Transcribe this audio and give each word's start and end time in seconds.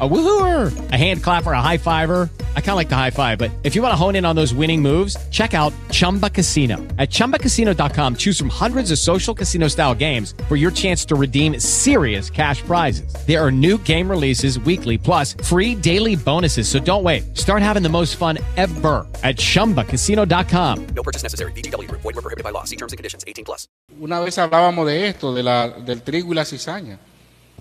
A 0.00 0.08
woohooer, 0.08 0.72
a 0.90 0.96
hand 0.96 1.22
clapper, 1.22 1.52
a 1.52 1.62
high 1.62 1.78
fiver. 1.78 2.28
I 2.56 2.60
kind 2.60 2.70
of 2.70 2.76
like 2.76 2.88
the 2.88 2.96
high 2.96 3.12
five, 3.12 3.38
but 3.38 3.52
if 3.62 3.76
you 3.76 3.82
want 3.82 3.92
to 3.92 3.96
hone 3.96 4.16
in 4.16 4.24
on 4.24 4.34
those 4.34 4.52
winning 4.52 4.82
moves, 4.82 5.16
check 5.30 5.54
out 5.54 5.72
Chumba 5.92 6.28
Casino. 6.28 6.78
At 6.98 7.10
ChumbaCasino.com, 7.10 8.16
choose 8.16 8.36
from 8.36 8.48
hundreds 8.48 8.90
of 8.90 8.98
social 8.98 9.34
casino 9.34 9.68
style 9.68 9.94
games 9.94 10.34
for 10.48 10.56
your 10.56 10.72
chance 10.72 11.04
to 11.04 11.14
redeem 11.14 11.60
serious 11.60 12.28
cash 12.28 12.60
prizes. 12.62 13.14
There 13.24 13.40
are 13.40 13.52
new 13.52 13.78
game 13.78 14.10
releases 14.10 14.58
weekly, 14.58 14.98
plus 14.98 15.34
free 15.44 15.76
daily 15.76 16.16
bonuses. 16.16 16.68
So 16.68 16.80
don't 16.80 17.04
wait. 17.04 17.36
Start 17.36 17.62
having 17.62 17.84
the 17.84 17.88
most 17.88 18.16
fun 18.16 18.38
ever 18.56 19.06
at 19.22 19.36
ChumbaCasino.com. 19.36 20.86
No 20.86 21.02
purchase 21.04 21.22
necessary. 21.22 21.52
VGW. 21.52 21.88
Void 21.88 22.02
were 22.02 22.12
prohibited 22.14 22.42
by 22.42 22.50
law. 22.50 22.64
See 22.64 22.76
terms 22.76 22.92
and 22.92 22.96
conditions. 22.96 23.22
18 23.28 23.44
plus. 23.44 23.68
Una 24.00 24.18
vez 24.18 24.38
hablábamos 24.38 24.86
de 24.86 25.06
esto, 25.06 25.32
de 25.32 25.44
la, 25.44 25.68
del 25.68 26.02
trigo 26.02 26.32
y 26.32 26.34
la 26.34 26.44
cizaña, 26.44 26.98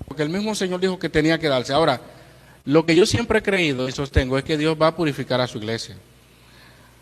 porque 0.07 0.23
el 0.23 0.29
mismo 0.29 0.55
Señor 0.55 0.79
dijo 0.79 0.97
que 0.97 1.09
tenía 1.09 1.37
que 1.37 1.47
darse. 1.47 1.73
Ahora, 1.73 2.01
lo 2.65 2.85
que 2.85 2.95
yo 2.95 3.05
siempre 3.05 3.39
he 3.39 3.43
creído 3.43 3.89
y 3.89 3.91
sostengo 3.91 4.37
es 4.37 4.43
que 4.43 4.57
Dios 4.57 4.77
va 4.81 4.87
a 4.87 4.95
purificar 4.95 5.41
a 5.41 5.47
su 5.47 5.57
iglesia. 5.57 5.97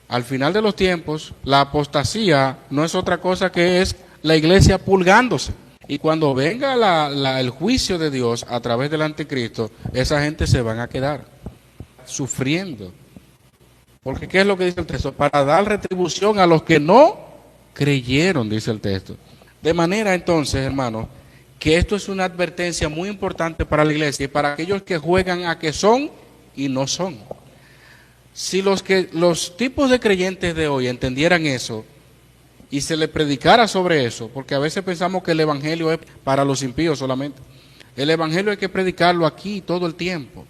Al 0.07 0.23
final 0.23 0.51
de 0.51 0.61
los 0.61 0.75
tiempos, 0.75 1.33
la 1.43 1.61
apostasía 1.61 2.57
no 2.69 2.83
es 2.83 2.95
otra 2.95 3.19
cosa 3.19 3.51
que 3.51 3.81
es 3.81 3.95
la 4.23 4.35
iglesia 4.35 4.77
pulgándose. 4.77 5.53
Y 5.87 5.99
cuando 5.99 6.33
venga 6.33 7.09
el 7.39 7.49
juicio 7.49 7.97
de 7.97 8.11
Dios 8.11 8.45
a 8.49 8.59
través 8.59 8.91
del 8.91 9.01
anticristo, 9.01 9.71
esa 9.93 10.21
gente 10.21 10.47
se 10.47 10.61
van 10.61 10.79
a 10.79 10.89
quedar 10.89 11.25
sufriendo. 12.05 12.91
Porque 14.03 14.27
¿qué 14.27 14.41
es 14.41 14.47
lo 14.47 14.57
que 14.57 14.65
dice 14.65 14.79
el 14.79 14.85
texto? 14.85 15.13
Para 15.13 15.43
dar 15.43 15.65
retribución 15.65 16.39
a 16.39 16.47
los 16.47 16.63
que 16.63 16.79
no 16.79 17.19
creyeron, 17.73 18.49
dice 18.49 18.71
el 18.71 18.81
texto. 18.81 19.15
De 19.61 19.73
manera 19.73 20.13
entonces, 20.13 20.65
hermanos, 20.65 21.07
que 21.61 21.77
esto 21.77 21.95
es 21.95 22.09
una 22.09 22.25
advertencia 22.25 22.89
muy 22.89 23.07
importante 23.07 23.67
para 23.67 23.85
la 23.85 23.93
iglesia 23.93 24.23
y 24.23 24.27
para 24.27 24.53
aquellos 24.53 24.81
que 24.81 24.97
juegan 24.97 25.45
a 25.45 25.59
que 25.59 25.71
son 25.71 26.09
y 26.55 26.67
no 26.69 26.87
son. 26.87 27.19
Si 28.33 28.63
los, 28.63 28.81
que, 28.81 29.09
los 29.13 29.55
tipos 29.57 29.91
de 29.91 29.99
creyentes 29.99 30.55
de 30.55 30.67
hoy 30.67 30.87
entendieran 30.87 31.45
eso 31.45 31.85
y 32.71 32.81
se 32.81 32.97
les 32.97 33.09
predicara 33.09 33.67
sobre 33.67 34.07
eso, 34.07 34.27
porque 34.33 34.55
a 34.55 34.59
veces 34.59 34.83
pensamos 34.83 35.21
que 35.21 35.33
el 35.33 35.39
Evangelio 35.39 35.91
es 35.91 35.99
para 36.23 36.43
los 36.43 36.63
impíos 36.63 36.97
solamente. 36.97 37.39
El 37.95 38.09
Evangelio 38.09 38.49
hay 38.49 38.57
que 38.57 38.67
predicarlo 38.67 39.27
aquí 39.27 39.61
todo 39.61 39.85
el 39.85 39.93
tiempo, 39.93 40.47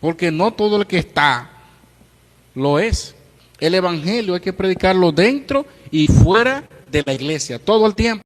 porque 0.00 0.30
no 0.30 0.54
todo 0.54 0.78
el 0.78 0.86
que 0.86 0.96
está 0.96 1.50
lo 2.54 2.78
es. 2.78 3.14
El 3.60 3.74
Evangelio 3.74 4.32
hay 4.32 4.40
que 4.40 4.54
predicarlo 4.54 5.12
dentro 5.12 5.66
y 5.90 6.06
fuera 6.06 6.66
de 6.90 7.02
la 7.04 7.12
iglesia, 7.12 7.58
todo 7.58 7.86
el 7.86 7.94
tiempo. 7.94 8.22